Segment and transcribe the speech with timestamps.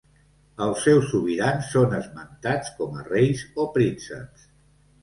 [0.67, 4.53] Els seus sobirans són esmentats com a reis o prínceps.